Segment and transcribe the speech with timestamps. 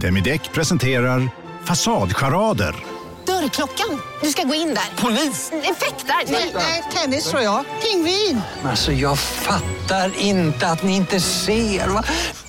[0.00, 1.28] Demideck presenterar
[1.64, 2.74] Fasadcharader.
[3.26, 4.00] Dörrklockan.
[4.22, 5.02] Du ska gå in där.
[5.02, 5.52] Polis?
[5.52, 6.32] Effektar?
[6.54, 7.64] Nej, tennis tror jag.
[7.82, 8.40] Pingvin.
[8.64, 11.88] Alltså jag fattar inte att ni inte ser.
[11.88, 12.04] Va?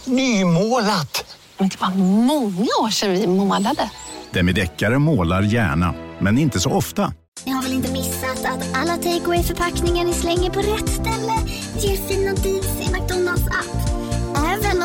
[0.06, 1.36] Nymålat!
[1.58, 1.90] Men det var
[2.26, 3.90] många år sedan vi målade.
[4.32, 7.14] Demideckare målar gärna, men inte så ofta.
[7.46, 11.34] Ni har väl inte missat att alla takeaway förpackningar ni slänger på rätt ställe
[11.80, 13.77] ger fina deals i McDonalds app.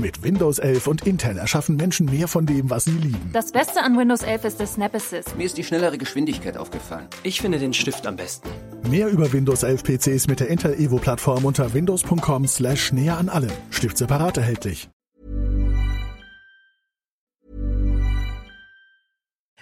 [0.00, 3.30] Mit Windows 11 und Intel erschaffen Menschen mehr von dem, was sie lieben.
[3.32, 5.36] Das Beste an Windows 11 ist das Snap Assist.
[5.36, 7.06] Mir ist die schnellere Geschwindigkeit aufgefallen.
[7.22, 8.48] Ich finde den Stift am besten.
[8.90, 13.28] Mehr über Windows 11 PCs mit der Intel Evo Plattform unter windows.com slash näher an
[13.28, 13.52] allem.
[13.70, 14.88] Stift separat erhältlich.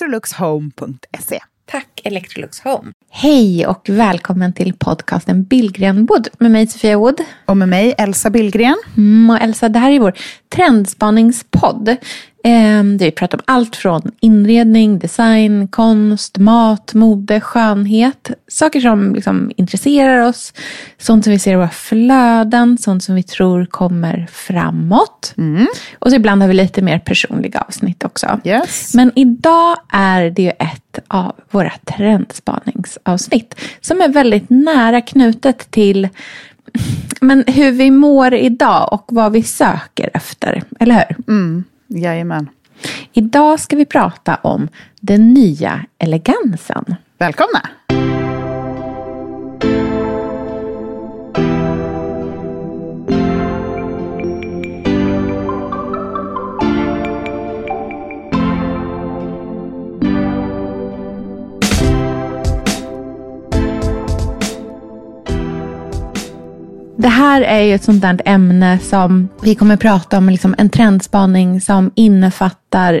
[0.00, 1.38] electroluxhome.se.
[1.66, 2.92] Tack Electrolux Home.
[3.10, 7.20] Hej och välkommen till podcasten Billgren Wood med mig Sofia Wood.
[7.46, 8.76] Och med mig Elsa Billgren.
[8.96, 10.12] Mm, och Elsa, det här är vår
[10.48, 11.96] trendspaningspodd.
[12.44, 18.30] Eh, där vi pratar om allt från inredning, design, konst, mat, mode, skönhet.
[18.48, 20.52] Saker som liksom intresserar oss.
[20.98, 25.34] Sånt som vi ser i våra flöden, sånt som vi tror kommer framåt.
[25.36, 25.66] Mm.
[25.98, 28.40] Och så ibland har vi lite mer personliga avsnitt också.
[28.44, 28.94] Yes.
[28.94, 36.08] Men idag är det ju ett av våra trendspaningsavsnitt som är väldigt nära knutet till
[37.20, 41.34] men hur vi mår idag och vad vi söker efter, eller hur?
[41.34, 41.64] Mm,
[41.98, 42.48] jajamän.
[43.12, 44.68] Idag ska vi prata om
[45.00, 46.94] den nya elegansen.
[47.18, 47.68] Välkomna!
[67.00, 70.70] Det här är ju ett sånt där ämne som vi kommer prata om, liksom en
[70.70, 73.00] trendspaning som innefattar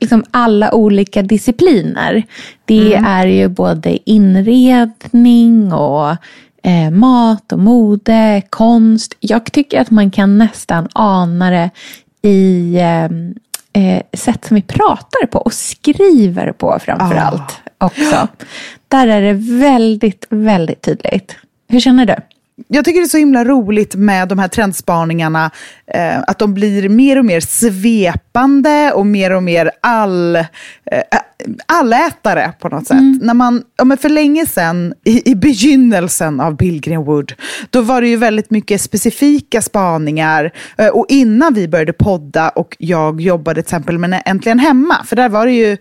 [0.00, 2.22] liksom alla olika discipliner.
[2.64, 3.04] Det mm.
[3.04, 6.16] är ju både inredning och
[6.62, 9.16] eh, mat och mode, konst.
[9.20, 11.70] Jag tycker att man kan nästan ana det
[12.22, 13.34] i ehm,
[13.72, 17.20] eh, sätt som vi pratar på och skriver på framför ah.
[17.20, 18.28] allt också.
[18.88, 21.36] Där är det väldigt, väldigt tydligt.
[21.68, 22.14] Hur känner du?
[22.68, 25.50] Jag tycker det är så himla roligt med de här trendspaningarna,
[25.86, 30.44] eh, att de blir mer och mer svepande och mer och mer all, eh,
[31.66, 32.98] allätare på något sätt.
[32.98, 33.18] Mm.
[33.22, 37.32] När man, ja, men för länge sedan, i, i begynnelsen av Billgren Wood,
[37.70, 40.52] då var det ju väldigt mycket specifika spaningar.
[40.78, 45.16] Eh, och innan vi började podda och jag jobbade till exempel med Äntligen Hemma, för
[45.16, 45.76] där var det ju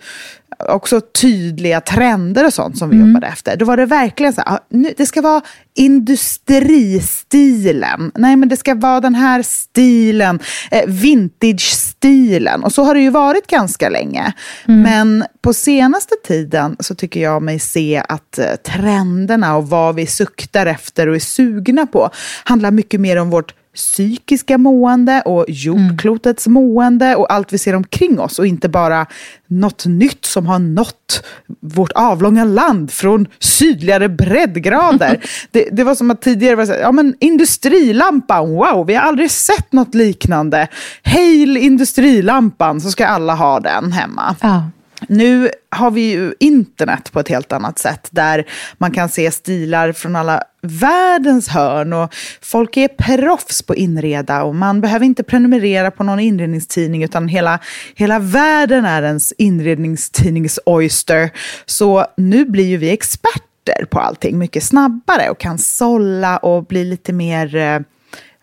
[0.68, 3.08] också tydliga trender och sånt som vi mm.
[3.08, 3.58] jobbade efter.
[3.58, 5.42] Då var det verkligen så här, nu, det ska vara
[5.76, 8.12] industristilen.
[8.16, 10.40] Nej, men det ska vara den här stilen,
[10.72, 12.64] eh, vintage-stilen.
[12.64, 14.34] Och så har det ju varit ganska länge.
[14.68, 14.82] Mm.
[14.82, 20.06] Men på senaste tiden så tycker jag mig se att eh, trenderna och vad vi
[20.06, 22.10] suktar efter och är sugna på
[22.44, 26.64] handlar mycket mer om vårt psykiska mående och jordklotets mm.
[26.64, 29.06] mående och allt vi ser omkring oss och inte bara
[29.48, 31.24] något nytt som har nått
[31.62, 35.24] vårt avlånga land från sydligare breddgrader.
[35.52, 39.02] det, det, var som att tidigare var så här, ja men industrilampan, wow, vi har
[39.02, 40.68] aldrig sett något liknande.
[41.04, 44.36] Hail industrilampan, så ska alla ha den hemma.
[44.42, 44.64] Ja.
[45.08, 48.46] Nu har vi ju internet på ett helt annat sätt där
[48.78, 54.56] man kan se stilar från alla världens hörn och folk är proffs på inreda och
[54.56, 57.60] man behöver inte prenumerera på någon inredningstidning utan hela,
[57.96, 61.30] hela världen är ens inredningstidnings-oyster.
[61.66, 66.86] Så nu blir ju vi experter på allting mycket snabbare och kan sålla och bli
[66.86, 67.80] lite mer eh,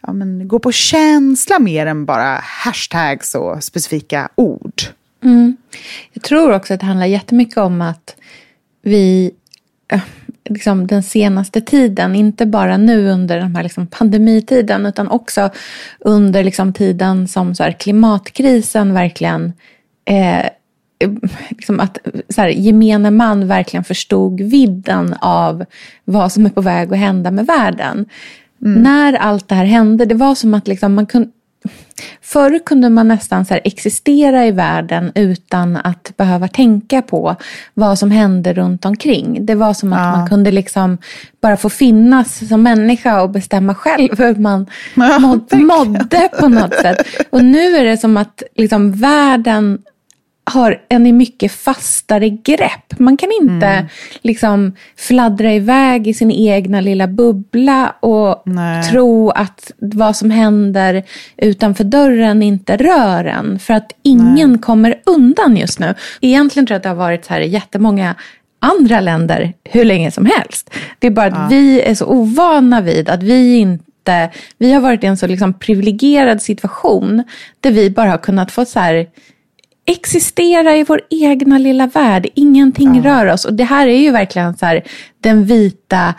[0.01, 4.83] ja, men, gå på känsla mer än bara hashtags och specifika ord.
[5.27, 5.57] Mm.
[6.13, 8.17] Jag tror också att det handlar jättemycket om att
[8.83, 9.31] vi
[9.89, 10.01] eh,
[10.45, 15.51] liksom den senaste tiden, inte bara nu under den här liksom pandemitiden utan också
[15.99, 19.53] under liksom tiden som så klimatkrisen verkligen
[20.05, 20.47] eh,
[21.49, 25.65] liksom att så här, gemene man verkligen förstod vidden av
[26.05, 28.07] vad som är på väg att hända med världen.
[28.63, 28.83] Mm.
[28.83, 31.31] När allt det här hände, det var som att liksom man kunde
[32.23, 37.37] Förr kunde man nästan så existera i världen utan att behöva tänka på
[37.75, 39.47] vad som hände runt omkring.
[39.47, 40.17] Det var som att ja.
[40.17, 40.99] man kunde liksom
[41.41, 46.75] bara få finnas som människa och bestämma själv hur man ja, måd, mådde på något
[46.75, 47.07] sätt.
[47.31, 49.79] Och nu är det som att liksom världen
[50.51, 52.99] har en mycket fastare grepp.
[52.99, 53.87] Man kan inte mm.
[54.23, 58.83] liksom fladdra iväg i sin egna lilla bubbla och Nej.
[58.83, 61.03] tro att vad som händer
[61.37, 63.59] utanför dörren inte rör en.
[63.59, 64.61] För att ingen Nej.
[64.61, 65.95] kommer undan just nu.
[66.21, 68.15] Egentligen tror jag att det har varit så här i jättemånga
[68.59, 70.71] andra länder hur länge som helst.
[70.99, 71.47] Det är bara att ja.
[71.51, 75.55] vi är så ovana vid att vi inte vi har varit i en så liksom
[75.55, 77.23] privilegierad situation
[77.61, 79.07] där vi bara har kunnat få så här
[79.87, 82.27] existera i vår egna lilla värld.
[82.35, 83.03] Ingenting ja.
[83.03, 83.45] rör oss.
[83.45, 84.83] Och det här är ju verkligen så här,
[85.21, 86.15] den vita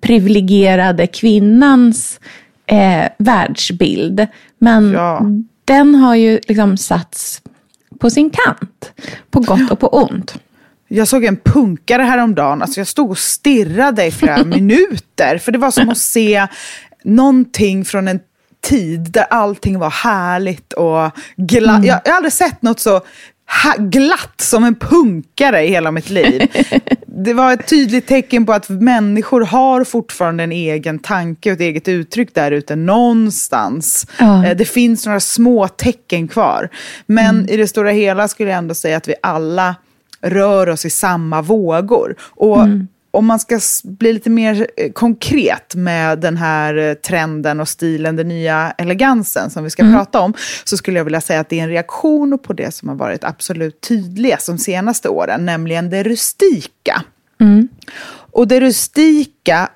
[0.00, 2.20] privilegierade kvinnans
[2.66, 4.26] eh, världsbild.
[4.58, 5.26] Men ja.
[5.64, 7.42] den har ju liksom satts
[7.98, 8.92] på sin kant.
[9.30, 10.34] På gott och på ont.
[10.88, 12.62] Jag såg en punkare häromdagen.
[12.62, 15.38] Alltså jag stod och stirrade i flera minuter.
[15.38, 16.46] För det var som att se
[17.04, 18.20] någonting från en
[18.62, 21.76] tid där allting var härligt och glatt.
[21.76, 21.84] Mm.
[21.84, 23.00] Jag, jag har aldrig sett något så
[23.78, 26.42] glatt som en punkare i hela mitt liv.
[27.06, 31.60] Det var ett tydligt tecken på att människor har fortfarande en egen tanke och ett
[31.60, 34.06] eget uttryck där ute någonstans.
[34.18, 34.54] Ja.
[34.54, 36.68] Det finns några små tecken kvar.
[37.06, 37.48] Men mm.
[37.48, 39.74] i det stora hela skulle jag ändå säga att vi alla
[40.20, 42.16] rör oss i samma vågor.
[42.20, 47.60] Och mm om man ska bli lite mer eh, konkret med den här eh, trenden
[47.60, 49.94] och stilen, den nya elegansen som vi ska mm.
[49.94, 52.88] prata om, så skulle jag vilja säga att det är en reaktion på det som
[52.88, 57.02] har varit absolut tydligast de senaste åren, nämligen det rustika.
[57.40, 57.68] Mm.
[58.32, 59.70] Och det rustika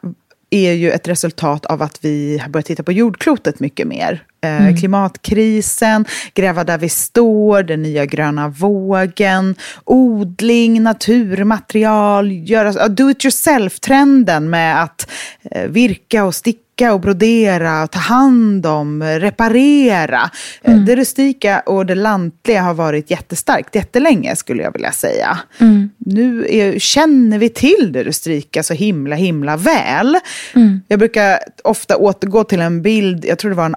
[0.51, 4.25] är ju ett resultat av att vi har börjat titta på jordklotet mycket mer.
[4.45, 4.77] Eh, mm.
[4.77, 6.05] Klimatkrisen,
[6.35, 9.55] gräva där vi står, den nya gröna vågen,
[9.85, 15.11] odling, naturmaterial, göra, do it yourself-trenden med att
[15.51, 20.31] eh, virka och sticka och brodera, och ta hand om, reparera.
[20.63, 20.85] Eh, mm.
[20.85, 25.39] Det rustika och det lantliga har varit jättestarkt jättelänge skulle jag vilja säga.
[25.59, 25.91] Mm.
[25.99, 30.19] Nu är, känner vi till det rustika så himla himla väl.
[30.55, 30.81] Mm.
[30.89, 33.75] Jag brukar ofta återgå till en bild, jag tror det var en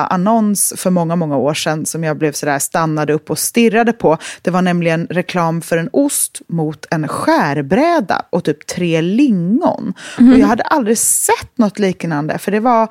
[0.00, 4.18] Ala-annons för många, många år sedan som jag blev sådär stannade upp och stirrade på.
[4.42, 9.94] Det var nämligen reklam för en ost mot en skärbräda och typ tre lingon.
[10.14, 10.40] Och mm.
[10.40, 12.88] jag hade aldrig sett något liknande för det var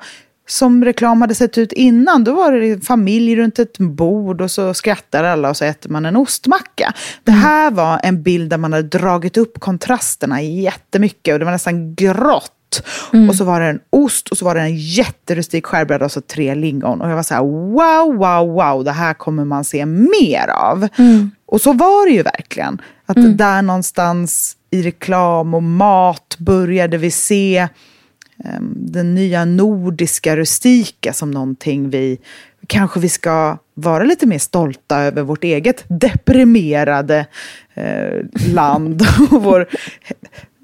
[0.48, 2.24] som reklam hade sett ut innan.
[2.24, 6.06] Då var det familj runt ett bord och så skrattar alla och så äter man
[6.06, 6.92] en ostmacka.
[7.24, 7.42] Det mm.
[7.42, 11.94] här var en bild där man hade dragit upp kontrasterna jättemycket och det var nästan
[11.94, 12.52] grått.
[13.12, 13.28] Mm.
[13.28, 16.20] Och så var det en ost och så var det en jätterustik skärbräda och så
[16.20, 17.00] tre lingon.
[17.00, 20.88] Och jag var så här, wow, wow, wow, det här kommer man se mer av.
[20.98, 21.30] Mm.
[21.46, 22.80] Och så var det ju verkligen.
[23.06, 23.36] Att mm.
[23.36, 27.68] där någonstans i reklam och mat började vi se
[28.44, 32.18] Ehm, den nya nordiska rustika som någonting vi
[32.66, 37.26] kanske vi ska vara lite mer stolta över vårt eget deprimerade
[37.74, 39.68] eh, land och vår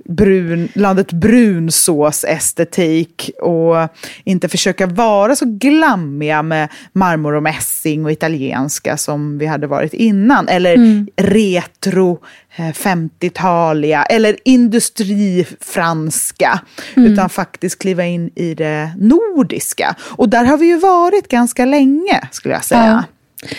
[0.08, 3.76] brun, landet brunsås-estetik och
[4.24, 9.94] inte försöka vara så glammiga med marmor och mässing och italienska som vi hade varit
[9.94, 10.48] innan.
[10.48, 11.08] Eller mm.
[11.16, 12.18] retro
[12.56, 16.60] 50-taliga eh, eller industrifranska.
[16.96, 17.12] Mm.
[17.12, 19.96] Utan faktiskt kliva in i det nordiska.
[20.00, 22.86] Och där har vi ju varit ganska länge skulle jag säga.
[22.86, 23.04] Ja.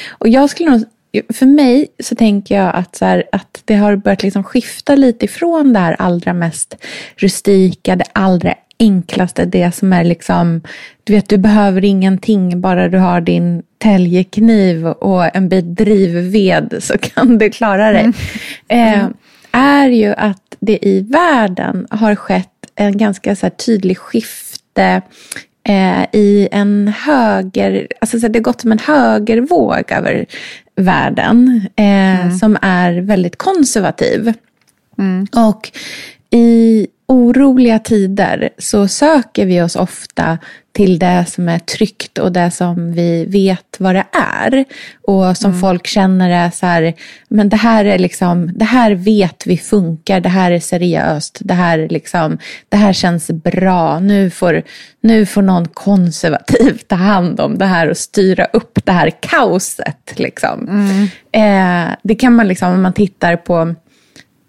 [0.10, 0.84] Och jag skulle nog
[1.34, 5.26] för mig så tänker jag att, så här, att det har börjat liksom skifta lite
[5.26, 6.76] ifrån det här allra mest
[7.16, 10.62] rustika, det allra enklaste, det som är liksom,
[11.04, 16.98] du vet du behöver ingenting, bara du har din täljekniv och en bit drivved så
[16.98, 18.12] kan du klara dig.
[18.68, 19.00] Mm.
[19.00, 19.10] Eh,
[19.52, 25.02] är ju att det i världen har skett en ganska så tydlig skifte
[25.68, 30.26] eh, i en höger, alltså så det har gått som en högervåg över
[30.76, 32.38] världen eh, mm.
[32.38, 34.34] som är väldigt konservativ.
[34.98, 35.28] Mm.
[35.36, 35.72] Och
[36.30, 40.38] i oroliga tider så söker vi oss ofta
[40.72, 44.66] till det som är tryggt och det som vi vet vad det är.
[45.02, 45.62] Och som mm.
[45.62, 46.94] folk känner är så här,
[47.30, 51.54] men det här är liksom, det här vet vi funkar, det här är seriöst, det
[51.54, 52.38] här, liksom,
[52.70, 54.00] det här känns bra.
[54.00, 54.64] Nu får,
[55.02, 60.14] nu får någon konservativ ta hand om det här och styra upp det här kaoset.
[60.16, 60.68] Liksom.
[60.70, 61.08] Mm.
[61.32, 63.76] Eh, det kan man liksom, om man tittar på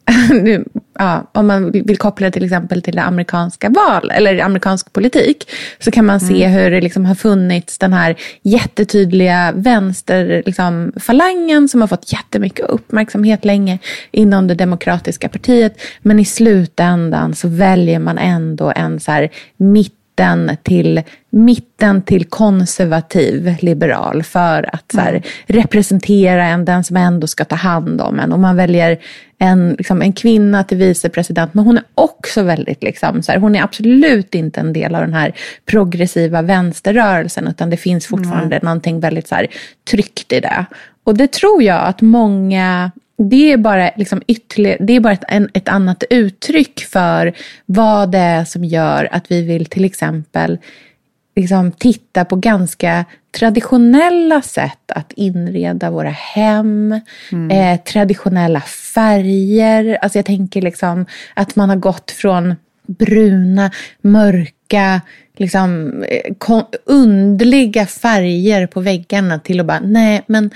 [0.98, 5.90] ja, om man vill koppla till exempel till det amerikanska val eller amerikansk politik så
[5.90, 6.58] kan man se mm.
[6.58, 13.44] hur det liksom har funnits den här jättetydliga vänsterfalangen liksom, som har fått jättemycket uppmärksamhet
[13.44, 13.78] länge
[14.10, 15.80] inom det demokratiska partiet.
[16.02, 22.24] Men i slutändan så väljer man ändå en så här mitt mitten till, mitten till
[22.24, 25.22] konservativ liberal för att så här, mm.
[25.46, 28.32] representera en, den som ändå ska ta hand om en.
[28.32, 28.98] Och man väljer
[29.38, 33.56] en, liksom, en kvinna till vicepresident, men hon är också väldigt, liksom, så här, hon
[33.56, 35.34] är absolut inte en del av den här
[35.66, 38.64] progressiva vänsterrörelsen, utan det finns fortfarande mm.
[38.64, 39.46] någonting väldigt så här,
[39.90, 40.66] tryggt i det.
[41.04, 45.24] Och det tror jag att många det är bara, liksom ytterligare, det är bara ett,
[45.28, 47.32] en, ett annat uttryck för
[47.66, 50.58] vad det är som gör att vi vill till exempel
[51.36, 53.04] liksom titta på ganska
[53.38, 57.00] traditionella sätt att inreda våra hem,
[57.32, 57.50] mm.
[57.50, 59.98] eh, traditionella färger.
[60.02, 62.54] Alltså jag tänker liksom att man har gått från
[62.86, 63.70] bruna,
[64.02, 65.00] mörka,
[65.36, 70.50] liksom, eh, undliga färger på väggarna till att bara, nej men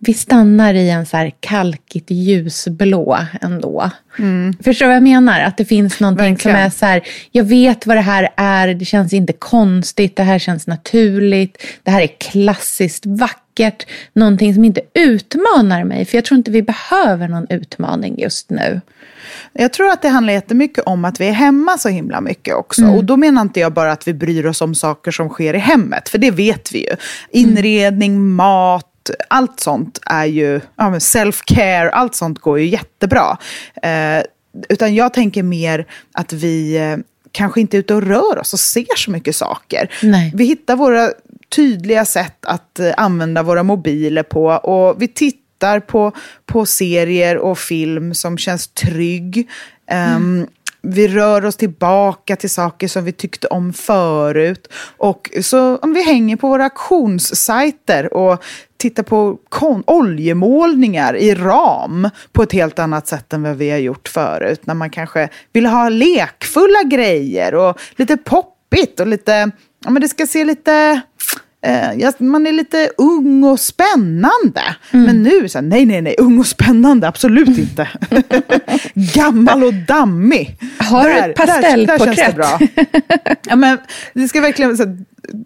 [0.00, 3.90] vi stannar i en så här kalkigt ljusblå ändå.
[4.18, 4.54] Mm.
[4.62, 5.40] Förstår du vad jag menar?
[5.40, 6.56] Att det finns någonting Verkligen.
[6.56, 10.22] som är så här, jag vet vad det här är, det känns inte konstigt, det
[10.22, 13.42] här känns naturligt, det här är klassiskt vackert,
[14.12, 18.80] någonting som inte utmanar mig, för jag tror inte vi behöver någon utmaning just nu.
[19.52, 22.82] Jag tror att det handlar jättemycket om att vi är hemma så himla mycket också.
[22.82, 22.94] Mm.
[22.94, 25.58] Och då menar inte jag bara att vi bryr oss om saker som sker i
[25.58, 26.96] hemmet, för det vet vi ju.
[27.30, 28.34] Inredning, mm.
[28.34, 33.38] mat, allt sånt är ju, ja, self-care, allt sånt går ju jättebra.
[33.82, 34.22] Eh,
[34.68, 36.96] utan jag tänker mer att vi eh,
[37.32, 39.92] kanske inte är ute och rör oss och ser så mycket saker.
[40.02, 40.32] Nej.
[40.34, 41.10] Vi hittar våra
[41.56, 46.12] tydliga sätt att eh, använda våra mobiler på och vi tittar på,
[46.46, 49.48] på serier och film som känns trygg.
[49.86, 50.16] Mm.
[50.16, 50.46] Um,
[50.82, 54.68] vi rör oss tillbaka till saker som vi tyckte om förut.
[54.96, 58.44] Och så om vi hänger på våra auktionssajter och
[58.76, 59.38] tittar på
[59.86, 64.60] oljemålningar i ram på ett helt annat sätt än vad vi har gjort förut.
[64.64, 69.50] När man kanske vill ha lekfulla grejer och lite poppigt och lite,
[69.84, 71.00] ja men det ska se lite
[71.62, 74.62] Eh, man är lite ung och spännande.
[74.90, 75.06] Mm.
[75.06, 77.88] Men nu, så här, nej, nej, nej, ung och spännande, absolut inte.
[78.94, 80.56] Gammal och dammig.
[80.78, 81.98] Har du ett pastellporträtt?
[81.98, 83.36] Där, där känns det bra.
[83.48, 83.78] ja, men
[84.12, 84.98] det ska verkligen så här,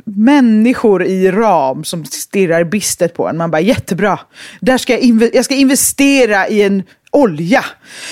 [0.05, 3.37] människor i ram som stirrar bistet på en.
[3.37, 4.19] Man bara, jättebra.
[4.61, 7.65] Där ska jag, jag ska investera i en olja.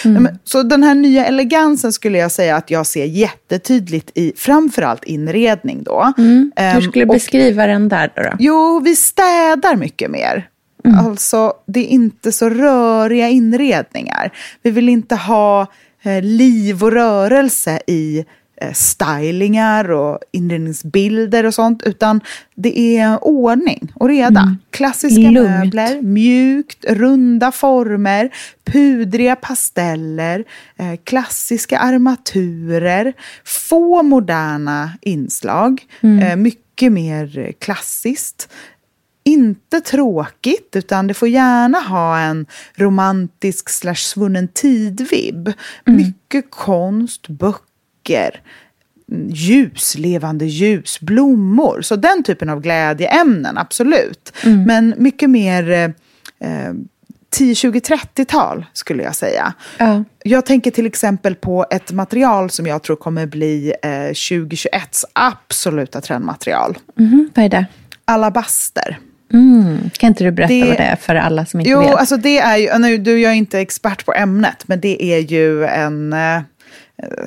[0.05, 0.29] Mm.
[0.45, 5.83] Så den här nya elegansen skulle jag säga att jag ser jättetydligt i framförallt inredning
[5.83, 6.13] då.
[6.19, 6.53] Mm.
[6.57, 8.31] Hur ehm, skulle du beskriva den där då, då?
[8.39, 10.49] Jo, vi städar mycket mer.
[10.85, 11.07] Mm.
[11.07, 14.33] Alltså, det är inte så röriga inredningar.
[14.63, 15.67] Vi vill inte ha
[16.03, 18.25] eh, liv och rörelse i
[18.75, 22.21] stylingar och inredningsbilder och sånt, utan
[22.55, 24.41] det är ordning och reda.
[24.41, 24.59] Mm.
[24.71, 25.51] Klassiska Lugnt.
[25.51, 28.31] möbler, mjukt, runda former,
[28.65, 30.45] pudriga pasteller,
[30.77, 33.13] eh, klassiska armaturer,
[33.45, 36.19] få moderna inslag, mm.
[36.19, 38.49] eh, mycket mer klassiskt.
[39.25, 45.53] inte tråkigt, utan det får gärna ha en romantisk slash svunnen tid-vibb.
[45.87, 45.97] Mm.
[45.97, 47.70] Mycket konst, böcker,
[49.29, 51.83] ljus, levande ljus, blommor.
[51.83, 54.33] Så den typen av glädjeämnen, absolut.
[54.45, 54.63] Mm.
[54.63, 55.95] Men mycket mer
[56.41, 56.73] eh,
[57.31, 59.53] 10, 20, 30-tal skulle jag säga.
[59.79, 60.05] Ja.
[60.25, 66.01] Jag tänker till exempel på ett material som jag tror kommer bli eh, 2021s absoluta
[66.01, 66.79] trendmaterial.
[66.99, 67.67] Mm, vad är det?
[68.05, 68.99] Alabaster.
[69.33, 69.91] Mm.
[69.99, 71.89] Kan inte du berätta det, vad det är för alla som inte jo, vet?
[71.91, 75.05] Jo, alltså det är ju, nu, du, jag är inte expert på ämnet, men det
[75.05, 76.41] är ju en, eh,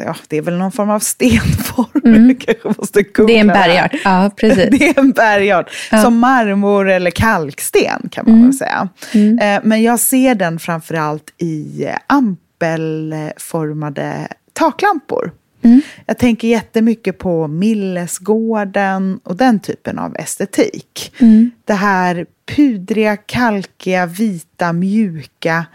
[0.06, 2.02] ja, det är väl någon form av stenform.
[2.06, 2.38] Mm.
[2.78, 3.92] måste det är en bergart.
[4.04, 4.70] Ja, precis.
[4.80, 5.70] det är en bergart.
[5.92, 6.02] Ja.
[6.02, 8.48] Som marmor eller kalksten kan man mm.
[8.48, 8.90] väl säga.
[9.12, 9.40] Mm.
[9.40, 15.32] Eh, men jag ser den framförallt i ampelformade taklampor.
[15.64, 15.82] Mm.
[16.06, 21.14] Jag tänker jättemycket på Millesgården och den typen av estetik.
[21.20, 21.52] Mm.
[21.66, 22.26] Det här
[22.56, 25.66] pudriga, kalkiga, vita, mjuka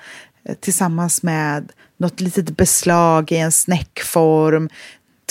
[0.45, 4.69] eh, tillsammans med något litet beslag i en snäckform,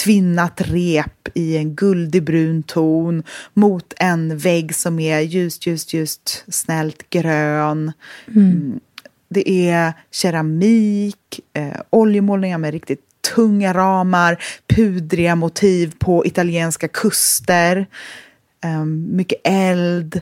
[0.04, 6.46] tvinnat rep i en guldig brun ton mot en vägg som är just, just, just
[6.48, 7.92] snällt grön.
[8.28, 8.52] Mm.
[8.52, 8.80] mm.
[9.30, 13.02] Det är keramik, eh, oljemålningar med riktigt
[13.36, 17.88] tunga ramar, pudriga motiv på italienska kuster,
[18.66, 20.22] um, mycket eld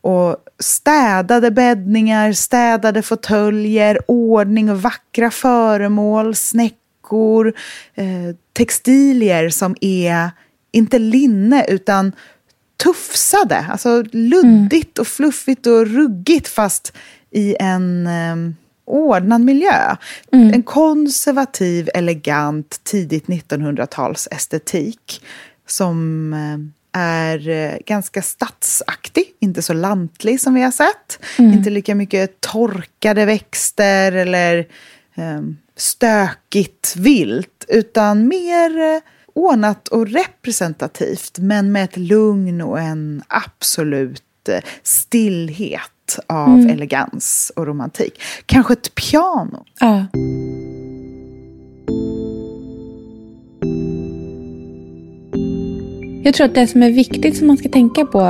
[0.00, 7.54] och städade bäddningar, städade fåtöljer, ordning och vackra föremål, snäckor,
[7.94, 10.30] eh, textilier som är
[10.72, 12.12] inte linne utan
[12.82, 16.92] tufsade, alltså luddigt och fluffigt och ruggigt fast
[17.30, 18.36] i en eh,
[18.84, 19.96] ordnad miljö.
[20.32, 20.54] Mm.
[20.54, 25.24] En konservativ, elegant, tidigt 1900-tals estetik
[25.66, 31.18] som eh, är eh, ganska stadsaktig, inte så lantlig som vi har sett.
[31.38, 31.52] Mm.
[31.52, 34.66] Inte lika mycket torkade växter eller
[35.14, 39.00] um, stökigt vilt, utan mer uh,
[39.34, 46.70] ordnat och representativt, men med ett lugn och en absolut uh, stillhet av mm.
[46.70, 48.22] elegans och romantik.
[48.46, 49.64] Kanske ett piano.
[49.80, 50.06] Ja.
[56.22, 58.20] Jag tror att det som är viktigt som man ska tänka på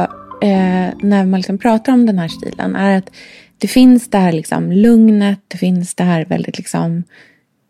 [0.42, 3.11] eh, när man liksom pratar om den här stilen är att
[3.59, 7.02] det finns det här liksom lugnet, det finns det här väldigt liksom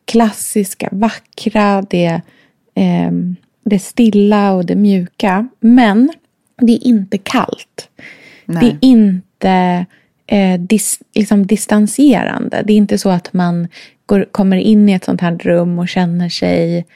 [0.04, 2.20] klassiska, vackra, det,
[2.74, 3.10] eh,
[3.64, 5.48] det stilla och det mjuka.
[5.60, 6.12] Men
[6.60, 7.88] det är inte kallt.
[8.44, 8.60] Nej.
[8.60, 9.86] Det är inte
[10.26, 12.62] eh, dis, liksom distanserande.
[12.66, 13.68] Det är inte så att man
[14.06, 16.86] går, kommer in i ett sånt här rum och känner sig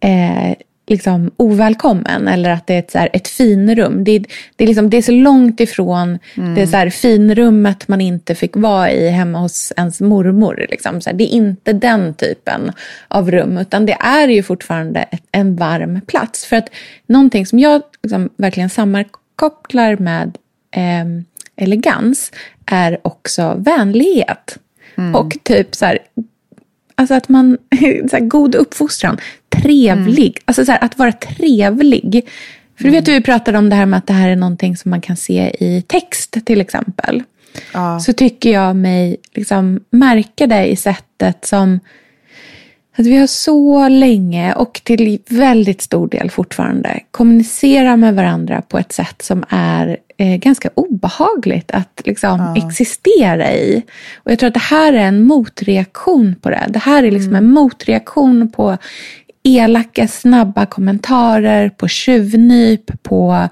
[0.00, 0.54] eh,
[0.86, 4.04] liksom ovälkommen eller att det är ett, så här, ett finrum.
[4.04, 4.18] Det,
[4.56, 6.54] det, är liksom, det är så långt ifrån mm.
[6.54, 10.66] det så här, finrummet man inte fick vara i hemma hos ens mormor.
[10.70, 11.00] Liksom.
[11.00, 12.72] Så här, det är inte den typen
[13.08, 16.44] av rum utan det är ju fortfarande ett, en varm plats.
[16.44, 16.68] För att
[17.06, 20.38] någonting som jag liksom verkligen sammankopplar med
[20.70, 21.04] eh,
[21.56, 22.32] elegans
[22.66, 24.58] är också vänlighet.
[24.96, 25.14] Mm.
[25.14, 25.98] Och typ så här,
[26.94, 27.58] alltså att man,
[28.10, 29.18] så här, god uppfostran,
[29.62, 30.42] trevlig, mm.
[30.44, 32.28] alltså så här, att vara trevlig.
[32.76, 34.76] För du vet hur vi pratade om det här med att det här är någonting
[34.76, 37.22] som man kan se i text till exempel.
[37.72, 38.00] Ja.
[38.00, 41.80] Så tycker jag mig liksom märka det i sättet som
[42.96, 48.78] att vi har så länge och till väldigt stor del fortfarande kommunicerat med varandra på
[48.78, 52.66] ett sätt som är eh, ganska obehagligt att liksom, ja.
[52.66, 53.82] existera i.
[54.16, 56.66] Och jag tror att det här är en motreaktion på det.
[56.68, 57.44] Det här är liksom mm.
[57.44, 58.78] en motreaktion på
[59.44, 63.48] elaka, snabba kommentarer, på tjuvnyp, på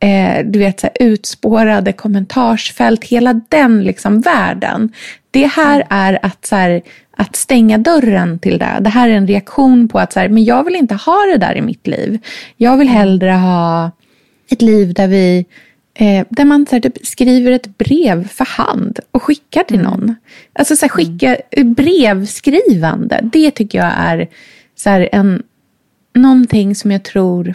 [0.00, 3.04] eh, du vet, så här, utspårade kommentarsfält.
[3.04, 4.92] Hela den liksom, världen.
[5.30, 6.82] Det här är att så här,
[7.16, 8.78] att stänga dörren till det.
[8.80, 11.38] Det här är en reaktion på att så här, men jag vill inte ha det
[11.38, 12.18] där i mitt liv.
[12.56, 13.90] Jag vill hellre ha
[14.50, 15.46] ett liv där vi
[15.94, 19.90] Eh, där man så här, typ, skriver ett brev för hand och skickar till mm.
[19.90, 20.14] någon.
[20.52, 21.74] Alltså så här, skicka mm.
[21.74, 24.28] brevskrivande, det tycker jag är
[24.82, 25.42] så här, en,
[26.14, 27.54] någonting som jag tror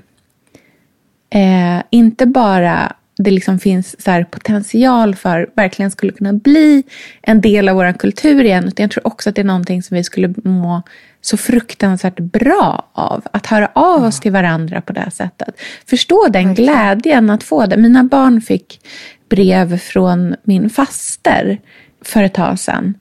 [1.29, 6.83] eh, inte bara det liksom finns så potential för verkligen skulle kunna bli
[7.21, 8.67] en del av vår kultur igen.
[8.67, 10.81] Utan jag tror också att det är någonting som vi skulle må
[11.21, 13.27] så fruktansvärt bra av.
[13.33, 15.59] Att höra av oss till varandra på det här sättet.
[15.85, 17.77] Förstå den glädjen att få det.
[17.77, 18.79] Mina barn fick
[19.29, 21.59] brev från min faster
[22.01, 22.93] för ett tag sedan.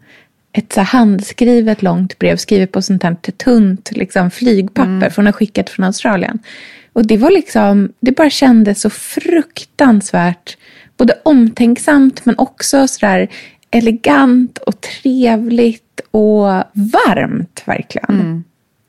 [0.56, 5.10] Ett så handskrivet långt brev skrivet på sånt här tunt liksom, flygpapper mm.
[5.10, 6.38] från har skickat från Australien.
[6.92, 10.56] Och det var liksom, det bara kändes så fruktansvärt
[10.96, 13.28] både omtänksamt men också sådär
[13.70, 18.20] elegant och trevligt och varmt verkligen.
[18.20, 18.44] Mm.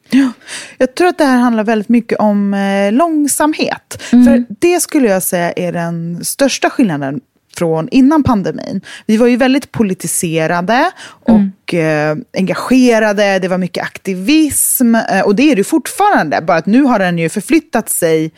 [0.10, 0.32] Ja,
[0.78, 4.04] jag tror att det här handlar väldigt mycket om eh, långsamhet.
[4.12, 4.26] Mm.
[4.26, 7.22] För det skulle jag säga är den största skillnaden
[7.58, 8.82] från innan pandemin.
[9.06, 15.52] Vi var ju väldigt politiserade och eh, engagerade, det var mycket aktivism eh, och det
[15.52, 16.42] är det fortfarande.
[16.42, 18.32] Bara att nu har den ju förflyttat sig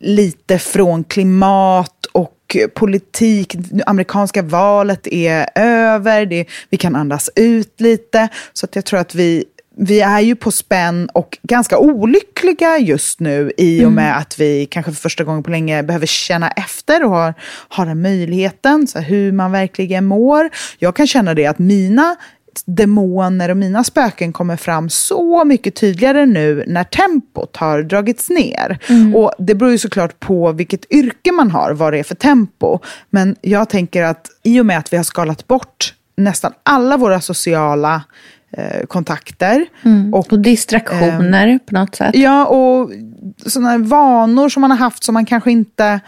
[0.00, 3.56] lite från klimat och politik.
[3.86, 8.28] Amerikanska valet är över, det, vi kan andas ut lite.
[8.52, 9.44] Så att jag tror att vi
[9.76, 14.18] vi är ju på spänn och ganska olyckliga just nu i och med mm.
[14.18, 17.34] att vi kanske för första gången på länge behöver känna efter och har,
[17.68, 20.50] har den möjligheten, så hur man verkligen mår.
[20.78, 22.16] Jag kan känna det att mina
[22.66, 28.78] demoner och mina spöken kommer fram så mycket tydligare nu när tempot har dragits ner.
[28.88, 29.16] Mm.
[29.16, 32.78] Och det beror ju såklart på vilket yrke man har, vad det är för tempo.
[33.10, 37.20] Men jag tänker att i och med att vi har skalat bort nästan alla våra
[37.20, 38.02] sociala
[38.56, 39.66] eh, kontakter.
[39.82, 40.14] Mm.
[40.14, 42.14] Och, och, distraktioner eh, på något sätt.
[42.14, 42.90] Ja, och
[43.46, 46.00] sådana vanor som man har haft som man kanske inte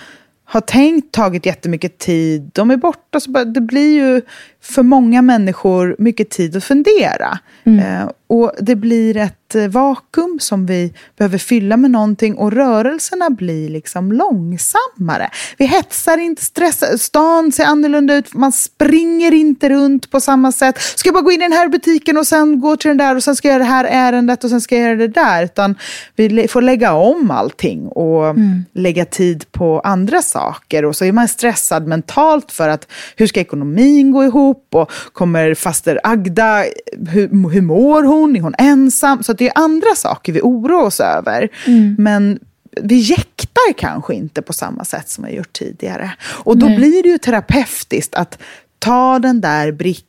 [0.49, 3.21] har tänkt tagit jättemycket tid, de är borta.
[3.21, 4.23] Så det blir ju
[4.67, 7.39] för många människor mycket tid att fundera.
[7.65, 7.79] Mm.
[7.79, 13.31] Eh, och det blir ett eh, vakuum som vi behöver fylla med någonting och rörelserna
[13.31, 15.31] blir liksom långsammare.
[15.59, 20.79] Vi hetsar inte, stressar, stan ser annorlunda ut, man springer inte runt på samma sätt.
[20.79, 23.17] Ska jag bara gå in i den här butiken och sen gå till den där
[23.17, 25.45] och sen ska jag göra det här ärendet och sen ska jag göra det där.
[25.45, 25.75] Utan
[26.17, 28.65] vi får lägga om allting och mm.
[28.73, 30.85] lägga tid på andra saker.
[30.85, 34.56] Och så är man stressad mentalt för att hur ska ekonomin gå ihop?
[34.57, 36.65] Ihop och kommer faster Agda,
[37.09, 38.37] hur, hur mår hon?
[38.37, 39.23] Är hon ensam?
[39.23, 41.49] Så det är andra saker vi oroar oss över.
[41.67, 41.97] Mm.
[41.99, 42.39] Men
[42.83, 46.13] vi jäktar kanske inte på samma sätt som vi gjort tidigare.
[46.45, 46.77] Och då Nej.
[46.77, 48.39] blir det ju terapeutiskt att
[48.79, 50.07] ta den där brickan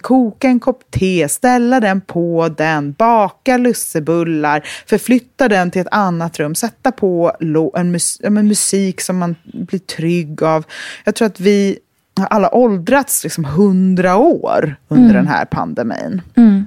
[0.00, 6.38] koka en kopp te, ställa den på den, baka lussebullar, förflytta den till ett annat
[6.38, 7.32] rum, sätta på
[7.74, 10.64] en, mus en musik som man blir trygg av.
[11.04, 11.78] Jag tror att vi
[12.20, 15.14] har alla åldrats liksom hundra år under mm.
[15.14, 16.22] den här pandemin.
[16.36, 16.66] Mm.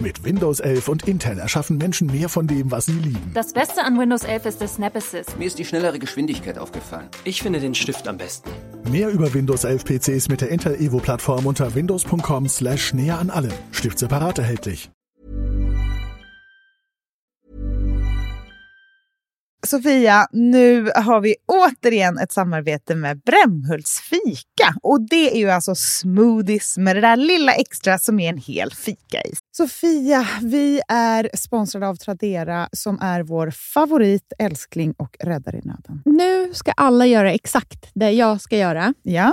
[0.00, 3.32] Mit Windows 11 und Intel erschaffen Menschen mehr von dem, was sie lieben.
[3.34, 5.38] Das Beste an Windows 11 ist der Snap Assist.
[5.38, 7.08] Mir ist die schnellere Geschwindigkeit aufgefallen.
[7.24, 8.48] Ich finde den Stift am besten.
[8.90, 13.52] Mehr über Windows 11 PCs mit der Intel Evo Plattform unter windows.com/slash näher an allem.
[13.72, 14.90] Stift separat erhältlich.
[19.66, 24.74] Sofia, nu har vi återigen ett samarbete med Brämhults fika.
[24.82, 28.70] Och det är ju alltså smoothies med det där lilla extra som är en hel
[28.72, 29.32] fika i.
[29.56, 36.02] Sofia, vi är sponsrade av Tradera som är vår favorit, älskling och räddare i nöden.
[36.04, 38.94] Nu ska alla göra exakt det jag ska göra.
[39.02, 39.32] Ja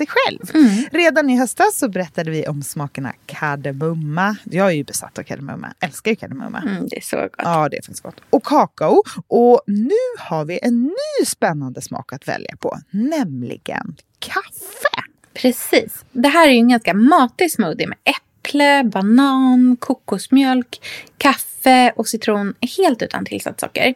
[0.00, 0.50] Sig själv.
[0.54, 0.84] Mm.
[0.92, 4.36] Redan i höstas så berättade vi om smakerna kardemumma.
[4.44, 5.74] Jag är ju besatt av kardemumma.
[5.80, 6.58] Älskar ju kardemumma.
[6.58, 7.30] Mm, det är så gott.
[7.36, 8.20] Ja, det faktiskt gott.
[8.30, 9.02] Och kakao.
[9.26, 15.04] Och nu har vi en ny spännande smak att välja på, nämligen kaffe.
[15.34, 16.04] Precis.
[16.12, 20.80] Det här är ju en ganska matig smoothie med äpple, banan, kokosmjölk,
[21.20, 23.94] kaffe och citron helt utan tillsatt socker.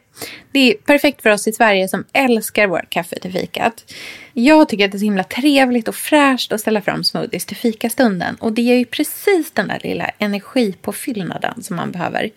[0.52, 3.92] Det är perfekt för oss i Sverige som älskar vårt kaffe till fikat.
[4.32, 7.56] Jag tycker att det är så himla trevligt och fräscht att ställa fram smoothies till
[7.56, 12.30] fikastunden och det ger ju precis den där lilla energipåfyllnaden som man behöver.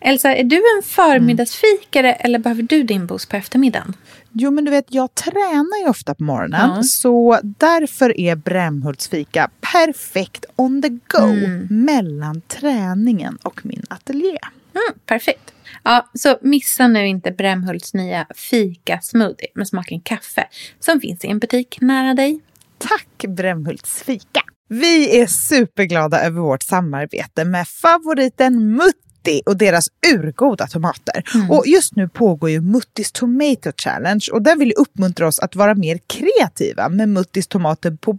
[0.00, 2.20] Elsa, är du en förmiddagsfikare mm.
[2.24, 3.94] eller behöver du din boost på eftermiddagen?
[4.32, 6.70] Jo, men du vet, jag tränar ju ofta på morgonen.
[6.76, 6.82] Ja.
[6.82, 11.66] Så därför är Brämhultsfika perfekt on the go mm.
[11.70, 14.15] mellan träningen och min ateljé.
[14.20, 15.52] Mm, perfekt.
[15.82, 20.48] Ja, så missa nu inte Brämhults nya fika-smoothie med smaken kaffe
[20.80, 22.40] som finns i en butik nära dig.
[22.78, 24.40] Tack Brämhults fika!
[24.68, 31.22] Vi är superglada över vårt samarbete med favoriten Mutt Mutti och deras urgoda tomater.
[31.34, 31.50] Mm.
[31.50, 35.74] Och just nu pågår ju Muttis Tomato Challenge och där vill uppmuntra oss att vara
[35.74, 38.18] mer kreativa med Muttis tomater på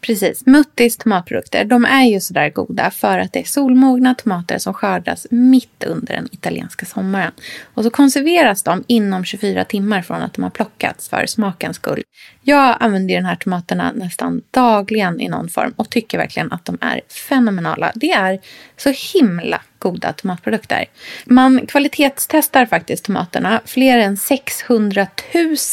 [0.00, 0.46] Precis.
[0.46, 5.26] Muttis tomatprodukter, de är ju sådär goda för att det är solmogna tomater som skördas
[5.30, 7.32] mitt under den italienska sommaren.
[7.74, 12.02] Och så konserveras de inom 24 timmar från att de har plockats för smakens skull.
[12.48, 16.78] Jag använder de här tomaterna nästan dagligen i någon form och tycker verkligen att de
[16.80, 17.92] är fenomenala.
[17.94, 18.40] Det är
[18.76, 20.84] så himla goda tomatprodukter.
[21.24, 25.06] Man kvalitetstestar faktiskt tomaterna fler än 600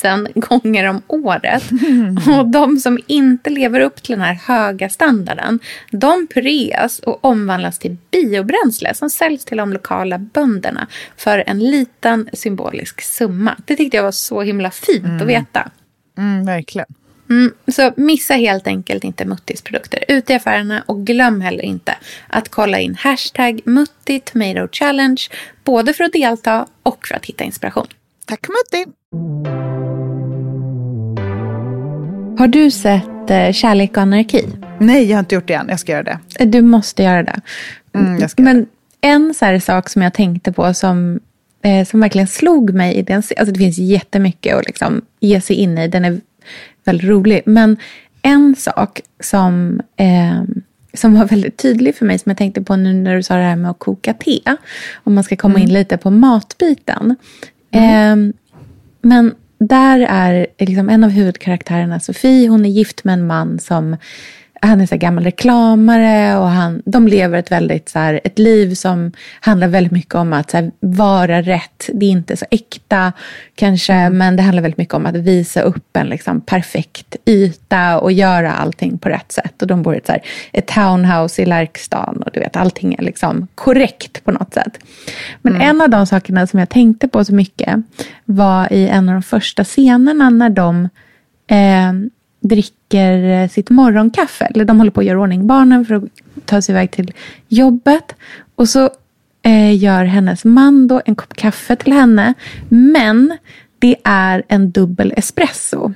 [0.03, 1.63] 000 gånger om året.
[2.39, 5.59] Och de som inte lever upp till den här höga standarden,
[5.91, 12.29] de pureas och omvandlas till biobränsle som säljs till de lokala bönderna för en liten
[12.33, 13.55] symbolisk summa.
[13.65, 15.21] Det tyckte jag var så himla fint mm.
[15.21, 15.71] att veta.
[16.17, 16.87] Mm, verkligen.
[17.29, 21.95] Mm, så missa helt enkelt inte Muttis produkter ute i affärerna och glöm heller inte
[22.27, 25.21] att kolla in hashtag Mutti Tomato Challenge
[25.63, 27.87] både för att delta och för att hitta inspiration.
[28.25, 28.91] Tack Mutti!
[32.37, 34.45] Har du sett eh, Kärlek och anarki?
[34.79, 35.69] Nej, jag har inte gjort det än.
[35.69, 36.19] Jag ska göra det.
[36.39, 37.41] Eh, du måste göra det.
[37.93, 38.65] Mm, Men
[39.01, 41.19] en så sak som jag tänkte på som,
[41.61, 43.15] eh, som verkligen slog mig i den...
[43.15, 45.87] Alltså det finns jättemycket att liksom ge sig in i.
[45.87, 46.21] Den är
[46.83, 47.41] väldigt rolig.
[47.45, 47.77] Men
[48.21, 50.43] en sak som, eh,
[50.93, 53.43] som var väldigt tydlig för mig, som jag tänkte på nu när du sa det
[53.43, 54.39] här med att koka te,
[55.03, 55.67] om man ska komma mm.
[55.67, 57.15] in lite på matbiten.
[57.71, 58.29] Mm.
[58.29, 58.33] Eh,
[59.01, 63.97] men där är liksom en av huvudkaraktärerna, Sofie, hon är gift med en man som
[64.65, 68.73] han är så gammal reklamare och han, de lever ett väldigt så här, ett liv
[68.73, 71.89] som handlar väldigt mycket om att här, vara rätt.
[71.93, 73.13] Det är inte så äkta
[73.55, 74.17] kanske, mm.
[74.17, 78.53] men det handlar väldigt mycket om att visa upp en liksom, perfekt yta och göra
[78.53, 79.61] allting på rätt sätt.
[79.61, 80.21] Och de bor i ett, så här,
[80.53, 84.79] ett townhouse i Lärkstan och du vet, allting är liksom korrekt på något sätt.
[85.41, 85.69] Men mm.
[85.69, 87.79] en av de sakerna som jag tänkte på så mycket
[88.25, 90.89] var i en av de första scenerna när de
[91.47, 91.93] eh,
[92.47, 94.45] dricker eh, sitt morgonkaffe.
[94.45, 96.03] Eller de håller på att göra ordning barnen för att
[96.45, 97.13] ta sig iväg till
[97.47, 98.15] jobbet.
[98.55, 98.89] Och så
[99.43, 102.33] eh, gör hennes man då en kopp kaffe till henne.
[102.69, 103.37] Men
[103.79, 105.93] det är en dubbel espresso.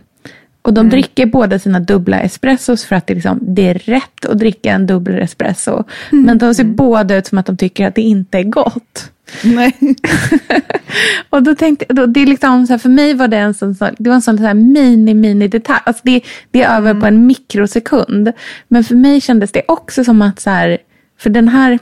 [0.61, 0.89] Och de mm.
[0.89, 4.87] dricker båda sina dubbla espressos för att det, liksom, det är rätt att dricka en
[4.87, 5.83] dubbel espresso.
[6.11, 6.25] Mm.
[6.25, 6.75] Men de ser mm.
[6.75, 9.11] båda ut som att de tycker att det inte är gott.
[9.43, 9.77] Nej.
[11.29, 13.75] och då tänkte då, det är liksom så här, för mig var det en sån,
[13.97, 15.81] det var en sån så här mini, mini detalj.
[15.83, 17.01] Alltså det, det är över mm.
[17.01, 18.31] på en mikrosekund.
[18.67, 20.77] Men för mig kändes det också som att så här,
[21.19, 21.79] för den här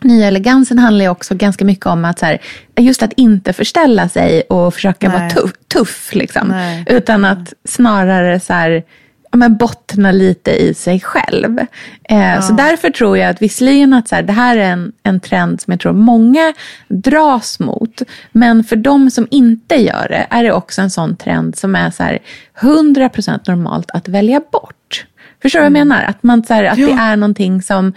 [0.00, 2.38] nya elegansen handlar ju också ganska mycket om att så här,
[2.76, 5.18] just att inte förställa sig och försöka Nej.
[5.18, 5.52] vara tuff.
[5.68, 6.54] tuff liksom.
[6.86, 8.82] Utan att snarare så här,
[9.30, 11.58] men bottna lite i sig själv.
[12.04, 12.42] Eh, ja.
[12.42, 15.60] Så därför tror jag att visserligen att så här, det här är en, en trend
[15.60, 16.54] som jag tror många
[16.88, 18.02] dras mot.
[18.32, 21.90] Men för de som inte gör det är det också en sån trend som är
[21.90, 22.18] så här
[22.60, 25.06] 100% normalt att välja bort.
[25.42, 25.72] Förstår du mm.
[25.72, 25.98] vad jag mm.
[25.98, 26.10] menar?
[26.10, 26.86] Att, man, så här, att ja.
[26.86, 27.92] det är någonting som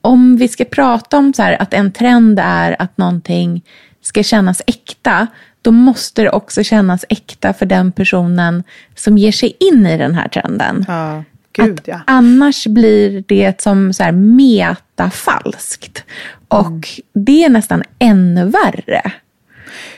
[0.00, 3.62] om vi ska prata om så här, att en trend är att någonting
[4.02, 5.26] ska kännas äkta,
[5.62, 8.62] då måste det också kännas äkta för den personen
[8.94, 10.84] som ger sig in i den här trenden.
[10.88, 12.00] Ja, gud, ja.
[12.06, 16.04] Annars blir det som så här metafalskt.
[16.48, 16.82] Och mm.
[17.12, 19.12] det är nästan ännu värre.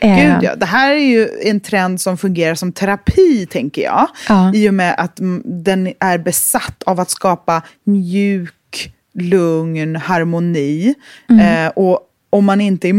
[0.01, 0.39] Gud eh.
[0.43, 4.09] ja, det här är ju en trend som fungerar som terapi tänker jag.
[4.29, 4.53] Ja.
[4.55, 10.95] I och med att den är besatt av att skapa mjuk lugn, harmoni.
[11.31, 11.67] Mm.
[11.67, 12.95] Eh, och om man inte är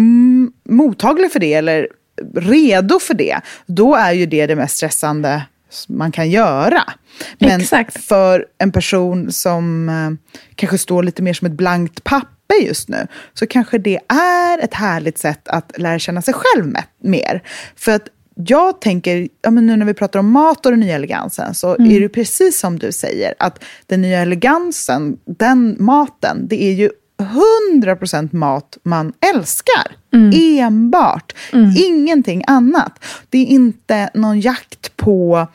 [0.72, 1.88] mottaglig för det eller
[2.36, 5.44] redo för det, då är ju det det mest stressande
[5.88, 6.84] man kan göra.
[7.40, 8.04] Men Exakt.
[8.04, 13.08] för en person som eh, kanske står lite mer som ett blankt papper just nu,
[13.34, 17.44] så kanske det är ett härligt sätt att lära känna sig själv med, mer.
[17.76, 20.96] För att jag tänker, ja, men nu när vi pratar om mat och den nya
[20.96, 21.92] elegansen, så Mm.
[21.92, 26.90] är det precis som du säger, att den nya elegansen, den maten, det är ju
[27.18, 29.96] 100% mat man älskar.
[30.34, 31.34] Enbart.
[31.78, 33.04] Ingenting annat.
[33.30, 35.48] Det är inte någon jakt på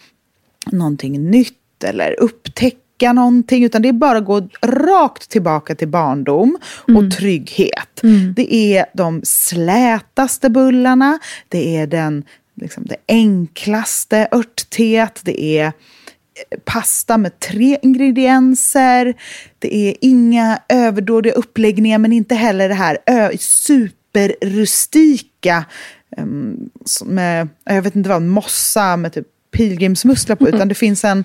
[0.73, 6.59] någonting nytt eller upptäcka någonting, utan det är bara att gå rakt tillbaka till barndom
[6.97, 8.01] och trygghet.
[8.37, 11.19] Det är de slätaste bullarna,
[11.49, 15.73] det är den liksom, det enklaste örtteet, det är
[16.65, 19.15] pasta med tre ingredienser.
[19.59, 22.99] Det är inga överdådiga uppläggningar men inte heller det här
[23.39, 25.65] superrustika
[26.17, 26.71] um,
[27.05, 30.49] med, jag vet inte vad, mossa med typ pilgrimsmussla på.
[30.49, 31.25] Utan det finns en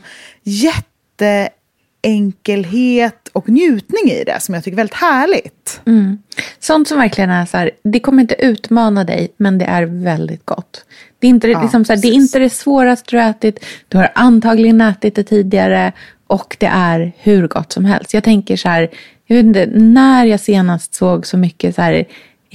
[2.03, 5.81] jätteenkelhet och njutning i det som jag tycker är väldigt härligt.
[5.85, 6.17] Mm.
[6.59, 10.45] Sånt som verkligen är så här, det kommer inte utmana dig, men det är väldigt
[10.45, 10.85] gott.
[11.19, 13.65] Det är inte, Ja, liksom så här, det är inte det svåraste du har ätit,
[13.87, 15.91] du har antagligen ätit det tidigare
[16.27, 18.13] och det är hur gott som helst.
[18.13, 18.89] Jag tänker så här,
[19.25, 22.05] jag vet inte, när jag senast såg så mycket så här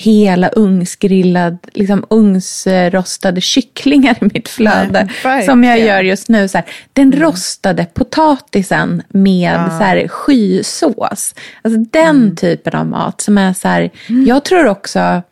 [0.01, 5.09] hela ugnsgrillad, liksom ugnsrostade kycklingar i mitt flöde.
[5.25, 6.49] Nej, som jag gör just nu.
[6.49, 9.79] Så här, den rostade potatisen med Ja.
[9.79, 11.35] så här, skysås.
[11.63, 13.91] Alltså den typen av mat som är så här,
[14.27, 15.23] jag tror också,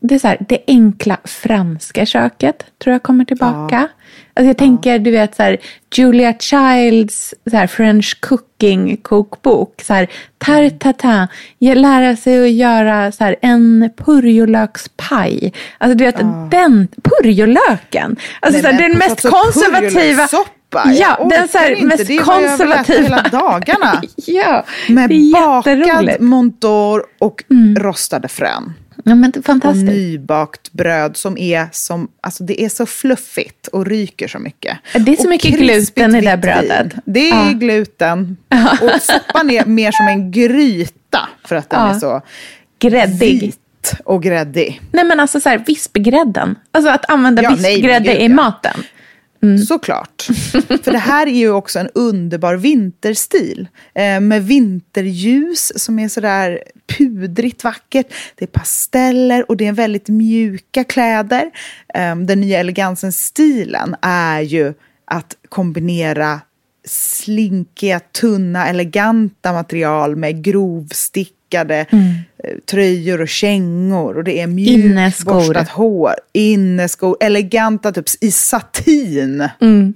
[0.00, 3.88] det är så här, det enkla franska köket tror jag kommer tillbaka.
[4.36, 5.56] Alltså jag tänker, du vet så här,
[5.94, 9.82] Julia Childs så här, French cooking kokbok.
[9.86, 11.26] Så här, tarte tatin,
[11.58, 15.52] Ge- lära sig att göra så här, en purjolökspaj.
[15.78, 16.16] Alltså du vet,
[16.50, 18.16] den purjolöken.
[18.40, 19.90] Alltså Nej, så här, den mest konservativa.
[20.00, 23.02] purjolökssoppa, jag Ja, den så här, mest Det konservativa.
[23.02, 24.02] hela dagarna.
[24.16, 27.44] ja, Med bakad montor och
[27.78, 28.72] rostade frön.
[29.04, 29.86] Ja, men det är Och fantastiskt.
[29.86, 34.78] nybakt bröd som är som, alltså det är så fluffigt och ryker så mycket.
[34.92, 36.92] Det är så Och mycket gluten i det vitt brödet.
[37.04, 37.52] Det är Ja.
[37.52, 38.36] gluten.
[38.82, 41.94] Och soppan är mer som en gryta för att den Ja.
[41.94, 42.20] är så
[42.78, 43.40] Gräddig.
[43.40, 44.80] vit och gräddig.
[44.92, 46.54] Nej men alltså så här, vispgrädden.
[46.72, 48.28] Alltså att använda Ja, nej, vispgrädde gud, i ja.
[49.46, 49.58] Mm.
[49.58, 50.22] Såklart.
[50.82, 53.68] För det här är ju också en underbar vinterstil.
[53.94, 56.62] Eh, med vinterljus som är sådär
[56.98, 58.06] pudrigt vackert.
[58.34, 61.50] Det är pasteller och det är väldigt mjuka kläder.
[61.94, 66.40] Eh, den nya elegansen-stilen är ju att kombinera
[66.86, 71.86] slinkiga, tunna, eleganta material med grovstick grovstickade
[72.38, 74.16] eh, tröjor och kängor.
[74.16, 75.34] Och det är mjukt Inneskor.
[75.34, 79.48] borstat hår, inneskor, eleganta typ i satin.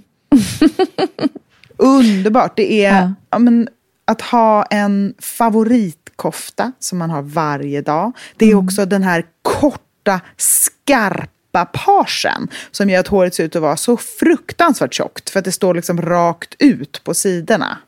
[1.76, 2.56] Underbart.
[2.56, 3.14] Det är Ja.
[3.30, 3.38] ja.
[3.38, 3.68] men,
[4.04, 8.12] att ha en favoritkofta som man har varje dag.
[8.36, 13.62] Det är också den här korta, skarpa pagen som gör att håret ser ut att
[13.62, 17.78] vara så fruktansvärt tjockt för att det står liksom rakt ut på sidorna.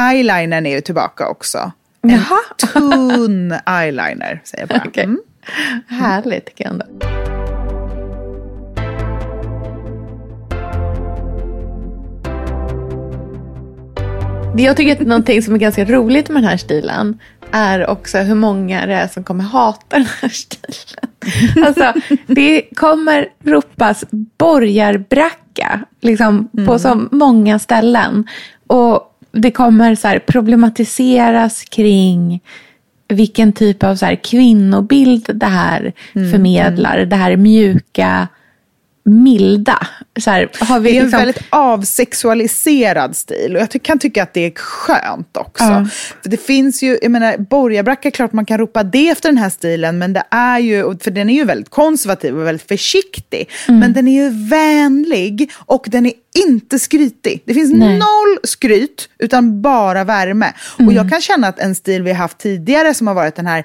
[0.00, 1.72] Eyelinern är ju tillbaka också.
[2.02, 2.38] En Jaha.
[2.72, 4.82] tunn eyeliner, säger jag bara.
[4.88, 5.04] Okej.
[5.04, 5.20] Mm.
[5.86, 6.86] Härligt tycker jag ändå.
[14.54, 17.18] Det Jag tycker att någonting som är ganska roligt med den här stilen
[17.50, 21.08] är också hur många det är som kommer hata den här stilen.
[21.66, 21.92] Alltså,
[22.26, 24.04] det kommer ropas
[24.38, 28.26] borgarbracka liksom, på så många ställen.
[28.66, 32.40] Och det kommer så här, problematiseras kring
[33.08, 36.98] vilken typ av så här, kvinnobild det här förmedlar.
[36.98, 38.28] Det här mjuka,
[39.08, 39.86] milda.
[40.20, 44.22] Så här, har vi Det är en liksom, väldigt avsexualiserad stil och jag kan tycka
[44.22, 45.64] att det är skönt också.
[45.64, 45.86] Ja.
[46.22, 49.50] För det finns ju, jag menar, borgarbracka, klart man kan ropa det efter den här
[49.50, 53.48] stilen, men det är ju, och- för den är ju väldigt konservativ och väldigt försiktig.
[53.68, 53.80] Mm.
[53.80, 56.12] Men den är ju vänlig och den är
[56.48, 57.42] inte skrytig.
[57.44, 57.98] Det finns Nej.
[57.98, 60.52] noll skryt, utan bara värme.
[60.74, 60.94] Och Mm.
[60.94, 63.64] jag kan känna att en stil vi har haft tidigare som har varit den här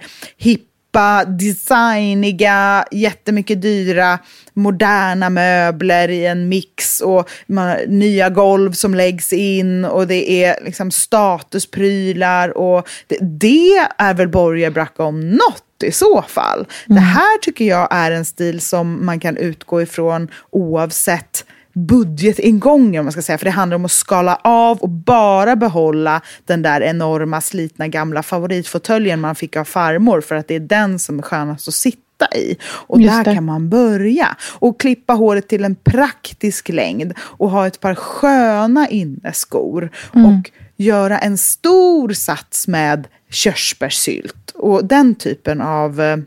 [0.93, 4.19] hippa, designiga, jättemycket dyra,
[4.53, 10.63] moderna möbler i en mix och man, nya golv som läggs in och det är
[10.65, 16.67] liksom statusprylar och det, det är väl borgarbracka om något i så fall.
[16.87, 23.05] Det här tycker jag är en stil som man kan utgå ifrån oavsett budgetingången, om
[23.05, 23.37] man ska säga.
[23.37, 28.23] För det handlar om att skala av och bara behålla den där enorma slitna gamla
[28.23, 32.35] favoritfåtöljen man fick av farmor för att det är den som är skönast att sitta
[32.35, 32.57] i.
[32.63, 33.35] Och Just där det.
[33.35, 34.37] kan man börja.
[34.59, 39.89] Och klippa håret till en praktisk längd och ha ett par sköna inneskor.
[40.15, 40.25] Mm.
[40.25, 44.51] Och göra en stor sats med körsbärssylt.
[44.55, 46.17] Och den typen av eh,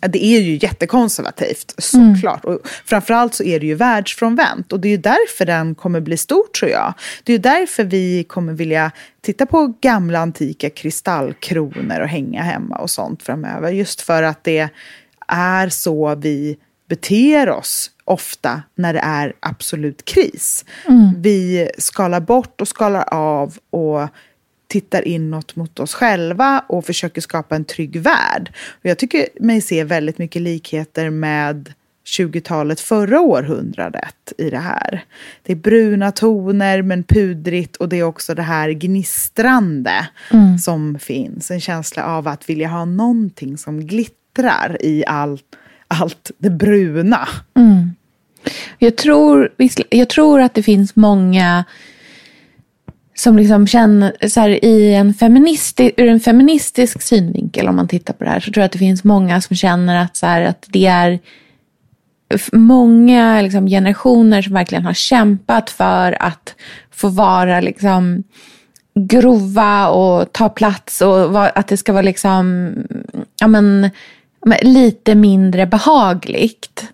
[0.00, 2.44] Det är ju jättekonservativt såklart.
[2.44, 4.72] Och framförallt så är det ju världsfrånvänt.
[4.72, 6.94] Och det är ju därför den kommer bli stor tror jag.
[7.24, 8.90] Det är ju därför vi kommer vilja
[9.20, 13.70] titta på gamla antika kristallkronor och hänga hemma och sånt framöver.
[13.70, 14.68] Just för att det
[15.28, 20.64] är så vi beter oss ofta när det är absolut kris.
[21.16, 24.08] Vi skalar bort och skalar av och
[24.68, 28.52] tittar inåt mot oss själva och försöker skapa en trygg värld.
[28.70, 31.72] Och jag tycker mig se väldigt mycket likheter med
[32.18, 35.04] 20-talet förra århundradet i det här.
[35.42, 40.58] Det är bruna toner men pudrigt och det är också det här gnistrande Mm.
[40.58, 41.50] som finns.
[41.50, 45.38] En känsla av att vilja ha någonting som glittrar i all,
[45.88, 47.28] allt det bruna.
[47.56, 47.90] Mm.
[48.78, 49.52] Jag, tror,
[49.90, 51.64] jag tror att det finns många
[53.18, 58.14] som liksom känner, så här, i en feministi, ur en feministisk synvinkel om man tittar
[58.14, 60.42] på det här, så tror jag att det finns många som känner att, så här,
[60.42, 61.18] att det är
[62.52, 66.54] många liksom, generationer som verkligen har kämpat för att
[66.90, 68.22] få vara liksom,
[68.94, 72.74] grova och ta plats och att det ska vara liksom,
[73.40, 73.90] ja, men, men
[74.62, 76.84] lite mindre behagligt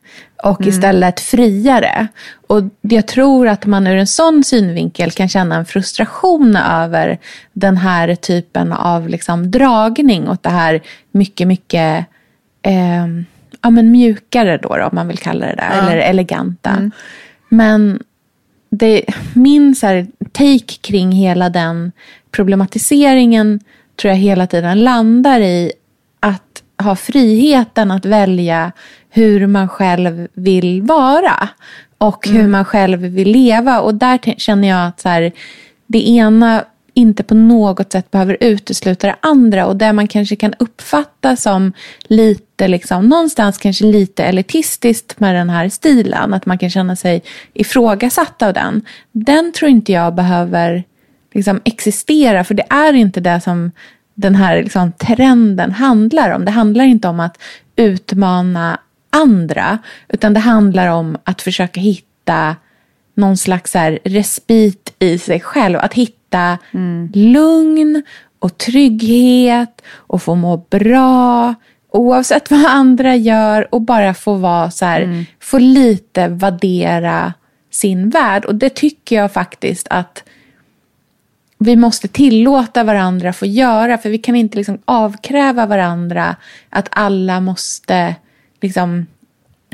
[0.43, 0.69] och Mm.
[0.69, 2.07] istället friare.
[2.47, 7.19] Och jag tror att man ur en sån synvinkel kan känna en frustration över
[7.53, 10.81] den här typen av liksom dragning åt det här
[11.13, 12.07] mycket, mycket
[12.63, 13.07] eh,
[13.63, 15.83] ja, men mjukare då, då, om man vill kalla det där, Ja.
[15.83, 16.71] eller eleganta.
[16.71, 16.91] Mm.
[17.49, 18.03] Men
[18.71, 21.93] det, min så här, take kring hela den
[22.31, 23.61] problematiseringen
[23.97, 25.73] tror jag hela tiden landar i
[26.85, 28.73] ha friheten att välja
[29.11, 31.49] hur man själv vill vara
[31.99, 33.81] och hur man själv vill leva.
[33.81, 35.33] Och där känner jag att så här,
[35.87, 36.65] det ena
[36.95, 41.73] inte på något sätt behöver utesluta det andra och det man kanske kan uppfatta som
[42.03, 47.23] lite, liksom, någonstans kanske lite elitistiskt med den här stilen, att man kan känna sig
[47.55, 48.83] ifrågasatt av den.
[49.13, 50.85] Den tror inte jag behöver
[51.33, 53.71] liksom, existera, för det är inte det som
[54.15, 56.45] den här liksom, trenden handlar om.
[56.45, 57.39] Det handlar inte om att
[57.77, 62.57] utmana andra, utan det handlar om att försöka hitta
[63.15, 65.79] någon slags här respit i sig själv.
[65.79, 66.59] Att hitta
[67.15, 68.03] lugn
[68.39, 71.55] och trygghet och få må bra
[71.93, 77.33] oavsett vad andra gör och bara få vara så här, få lite vaddera
[77.71, 78.45] sin värld.
[78.45, 80.25] Och det tycker jag faktiskt att
[81.65, 83.99] vi måste tillåta varandra få göra.
[83.99, 86.37] För vi kan inte liksom avkräva varandra
[86.71, 88.15] att alla måste
[88.61, 89.07] liksom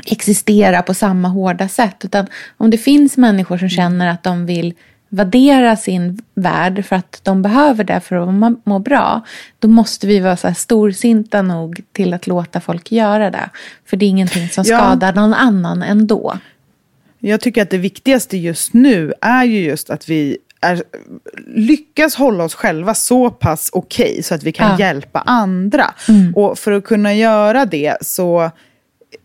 [0.05, 2.05] existera på samma hårda sätt.
[2.05, 2.27] Utan
[2.57, 4.73] om det finns människor som känner att de vill
[5.09, 9.21] värdera sin värld för att de behöver det för att må, bra.
[9.59, 13.49] Då måste vi vara så storsinta nog till att låta folk göra det.
[13.85, 14.77] För det är ingenting som Ja.
[14.77, 16.37] skadar någon annan ändå.
[17.19, 20.83] Jag tycker att det viktigaste just nu är ju just att vi är,
[21.47, 24.79] lyckas hålla oss själva så pass okej så att vi kan Ja.
[24.87, 25.93] hjälpa andra.
[26.09, 26.35] Mm.
[26.35, 28.51] Och för att kunna göra det så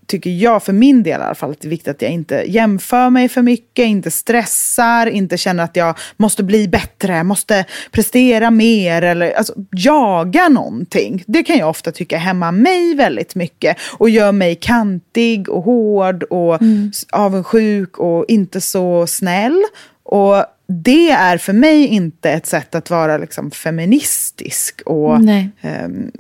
[0.07, 2.45] tycker jag för min del i alla fall att det är viktigt att jag inte
[2.47, 8.51] jämför mig för mycket, inte stressar, inte känner att jag måste bli bättre, måste prestera
[8.51, 11.25] mer eller alltså, jaga någonting.
[11.27, 16.23] Det kan jag ofta tycka hämmar mig väldigt mycket och gör mig kantig och hård
[16.23, 16.91] och Mm.
[17.13, 19.63] avundsjuk och inte så snäll.
[20.03, 25.17] Och det är för mig inte ett sätt att vara liksom feministisk och
[25.61, 26.11] ehm,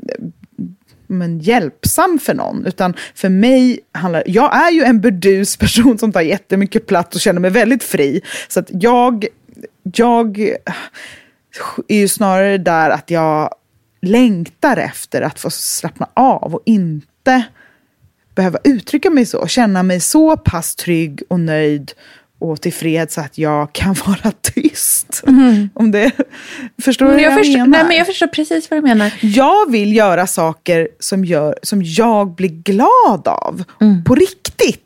[1.06, 2.66] men hjälpsam för någon.
[2.66, 7.20] Utan för mig handlar Jag är ju en burdus person som tar jättemycket plats och
[7.20, 8.20] känner mig väldigt fri.
[8.48, 9.26] Så att jag,
[9.82, 10.38] jag
[11.88, 13.50] är ju snarare där att jag
[14.02, 17.44] längtar efter att få slappna av och inte
[18.34, 19.46] behöva uttrycka mig så.
[19.46, 21.92] Känna mig så pass trygg och nöjd
[22.38, 25.22] och tillfreds så att jag kan vara tyst.
[25.74, 26.10] Om det,
[26.82, 27.78] förstår du Mm, vad jag, jag, förstår, menar?
[27.78, 29.12] nej, men jag förstår precis vad du menar.
[29.22, 33.64] Jag vill göra saker som, gör, som jag blir glad av.
[33.80, 34.04] Mm.
[34.04, 34.82] På riktigt.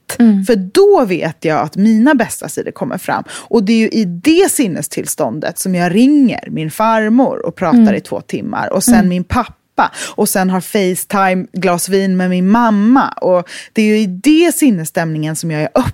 [0.47, 3.25] För då vet jag att mina bästa sidor kommer fram.
[3.31, 7.95] Och det är ju i det sinnestillståndet som jag ringer min farmor och pratar Mm.
[7.95, 8.73] i två timmar.
[8.73, 9.09] Och sen Mm.
[9.09, 9.93] min pappa.
[10.15, 13.09] Och sen har Facetime, glas vin med min mamma.
[13.09, 15.93] Och det är ju i det sinnesstämningen som jag är öppen.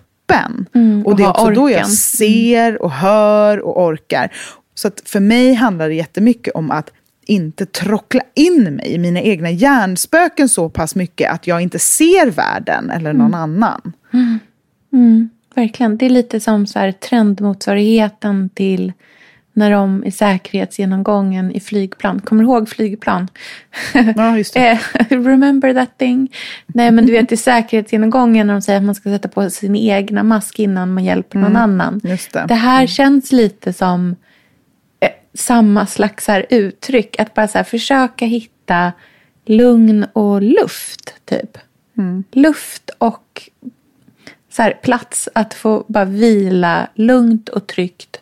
[0.74, 1.86] Mm, och och det är också då jag orken.
[1.86, 4.32] ser och hör och orkar.
[4.74, 6.90] Så att för mig handlar det jättemycket om att
[7.26, 12.30] inte trockla in mig i mina egna hjärnspöken så pass mycket att jag inte ser
[12.30, 13.40] världen eller någon Mm.
[13.42, 13.92] annan.
[14.12, 14.38] Mm.
[14.92, 15.98] Mm, verkligen.
[15.98, 18.92] Det är lite som så här trendmotsvarigheten till
[19.56, 22.20] när de i säkerhetsgenomgången i flygplan.
[22.20, 23.28] Kommer du ihåg flygplan?
[24.16, 24.80] Ja, just det.
[25.10, 26.32] Remember that thing?
[26.66, 29.76] Nej, men du vet i säkerhetsgenomgången när de säger att man ska sätta på sin
[29.76, 32.00] egna mask innan man hjälper någon Mm, annan.
[32.04, 32.44] just det.
[32.48, 34.16] det här känns lite som
[35.00, 37.20] eh, samma slags här uttryck.
[37.20, 38.92] Att bara så här, försöka hitta
[39.46, 41.58] lugn och luft, typ.
[41.98, 42.24] Mm.
[42.32, 43.42] Luft och
[44.50, 48.20] så här, plats att få bara vila lugnt och tryggt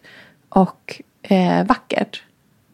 [0.49, 2.23] och eh, vackert.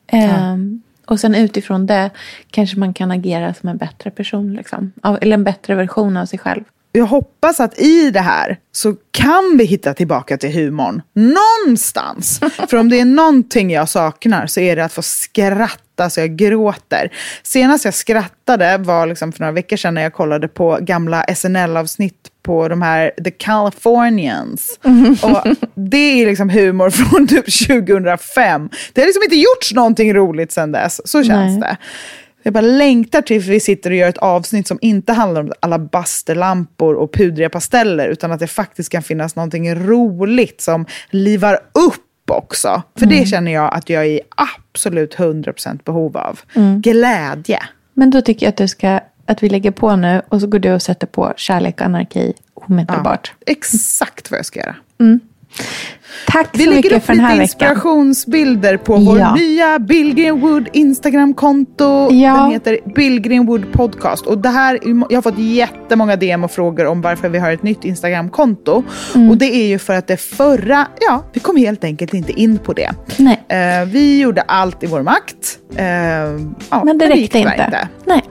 [0.06, 2.10] Ehm, och sen utifrån det
[2.50, 4.54] kanske man kan agera som en bättre person.
[4.54, 4.92] Liksom.
[5.20, 6.64] Eller en bättre version av sig själv.
[6.92, 11.02] Jag hoppas att i det här så kan vi hitta tillbaka till humorn.
[11.12, 12.40] Någonstans!
[12.68, 16.36] För om det är någonting jag saknar så är det att få skratta så jag
[16.36, 17.12] gråter.
[17.42, 22.29] Senast jag skrattade var liksom för några veckor sedan när jag kollade på gamla SNL-avsnitt
[22.42, 24.78] på de här The Californians.
[25.22, 28.70] Och det är liksom humor från typ 2005.
[28.92, 31.00] Det har liksom inte gjorts någonting roligt sedan dess.
[31.04, 31.60] Så känns Nej.
[31.60, 31.76] det.
[32.42, 35.78] Jag bara längtar till vi sitter och gör ett avsnitt som inte handlar om alla
[35.78, 42.30] basterlampor och pudriga pasteller utan att det faktiskt kan finnas någonting roligt som livar upp
[42.30, 42.82] också.
[42.98, 46.40] För det känner jag att jag är i absolut 100% behov av.
[46.54, 46.80] Mm.
[46.80, 47.58] Glädje.
[47.94, 49.00] Men då tycker jag att, du ska,
[49.30, 52.32] att vi lägger på nu och så går du och sätter på kärlek och anarki
[52.54, 53.32] omedelbart.
[53.46, 54.76] Exakt vad jag ska göra.
[55.00, 55.20] Mm.
[56.26, 57.68] Tack Vi så lägger mycket upp för den här lite veckan.
[57.68, 59.34] inspirationsbilder på vår Ja.
[59.34, 62.08] nya Bill Greenwood Instagramkonto.
[62.10, 64.26] Den heter Bill Greenwood Podcast.
[64.26, 64.78] Och det här,
[65.10, 68.82] jag har fått jättemånga DM och frågor om varför vi har ett nytt Instagramkonto.
[69.14, 69.30] Mm.
[69.30, 72.58] Och det är ju för att det förra, ja, vi kom helt enkelt inte in
[72.58, 72.90] på det.
[73.16, 73.44] Nej.
[73.48, 75.58] Eh, vi gjorde allt i vår makt.
[75.76, 75.84] Eh,
[76.70, 77.88] ja, Men det gick räckte tyvärr inte.
[78.04, 78.22] Nej.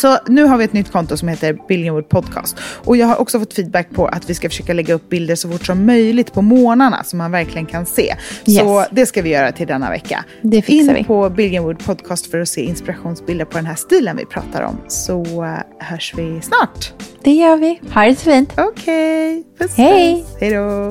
[0.00, 2.56] Så nu har vi ett nytt konto som heter Billingwood Podcast.
[2.84, 5.50] Och jag har också fått feedback på att vi ska försöka lägga upp bilder så
[5.50, 8.14] fort som möjligt på morgnarna så man verkligen kan se.
[8.44, 8.88] Så Yes.
[8.90, 10.24] det ska vi göra till denna vecka.
[10.42, 11.04] Det fixar In vi.
[11.04, 14.76] på Billingwood Podcast för att se inspirationsbilder på den här stilen vi pratar om.
[14.88, 15.50] Så eh,
[15.86, 16.92] hörs vi snart.
[17.24, 17.80] Det gör vi.
[17.94, 18.52] Ha det så fint.
[18.56, 19.44] Okej.
[19.58, 20.24] Puss, Hej.
[20.40, 20.90] Hej då.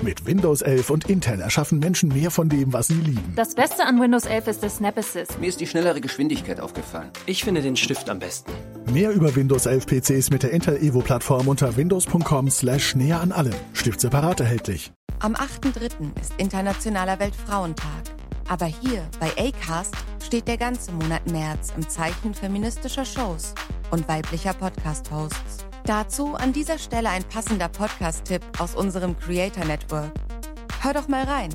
[0.00, 3.32] Mit Windows 11 und Intel erschaffen Menschen mehr von dem, was sie lieben.
[3.34, 5.40] Das Beste an Windows 11 ist der Snap Assist.
[5.40, 7.10] Mir ist die schnellere Geschwindigkeit aufgefallen.
[7.26, 8.52] Ich finde den Stift am besten.
[8.92, 13.32] Mehr über Windows 11 PCs mit der Intel Evo Plattform unter windows.com slash näher an
[13.32, 13.54] allem.
[13.72, 14.92] Stift separat erhältlich.
[15.18, 15.90] Am 8.3.
[16.20, 17.88] ist Internationaler Weltfrauentag.
[18.48, 23.52] Aber hier bei ACAST steht der ganze Monat März im Zeichen feministischer Shows
[23.90, 25.67] und weiblicher Podcast-Hosts.
[25.84, 30.12] Dazu an dieser Stelle ein passender Podcast-Tipp aus unserem Creator Network.
[30.80, 31.50] Hör doch mal rein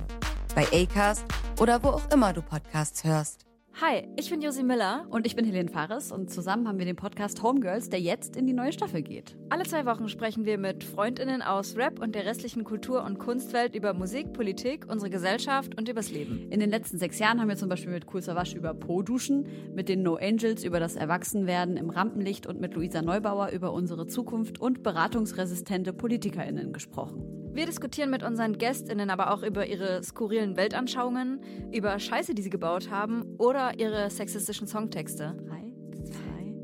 [0.56, 1.24] bei Acast
[1.60, 3.46] oder wo auch immer du Podcasts hörst.
[3.82, 6.96] Hi, ich bin Josi Miller und ich bin Helene Fares und zusammen haben wir den
[6.96, 9.36] Podcast Homegirls, der jetzt in die neue Staffel geht.
[9.50, 13.74] Alle zwei Wochen sprechen wir mit FreundInnen aus Rap und der restlichen Kultur- und Kunstwelt
[13.74, 16.52] über Musik, Politik, unsere Gesellschaft und übers Leben.
[16.52, 19.90] In den letzten sechs Jahren haben wir zum Beispiel mit Cool Savage über Po-Duschen, mit
[19.90, 24.62] den No Angels über das Erwachsenwerden im Rampenlicht und mit Luisa Neubauer über unsere Zukunft
[24.62, 27.43] und beratungsresistente PolitikerInnen gesprochen.
[27.54, 31.39] Wir diskutieren mit unseren GästInnen aber auch über ihre skurrilen Weltanschauungen,
[31.72, 35.36] über Scheiße, die sie gebaut haben oder ihre sexistischen Songtexte.
[35.47, 35.74] 3,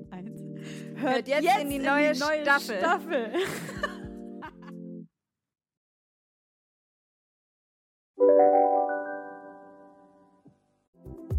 [0.09, 0.41] 2, 1.
[0.95, 2.77] Hört jetzt, jetzt in die neue, in die neue Staffel.
[2.79, 3.33] Staffel.